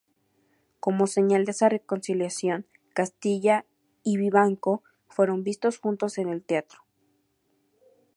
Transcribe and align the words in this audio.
Como 0.83 1.05
señal 1.05 1.45
de 1.45 1.51
esa 1.51 1.69
reconciliación, 1.69 2.65
Castilla 2.95 3.65
y 4.01 4.17
Vivanco 4.17 4.81
fueron 5.07 5.43
vistos 5.43 5.77
juntos 5.77 6.17
en 6.17 6.29
el 6.29 6.41
teatro. 6.43 6.79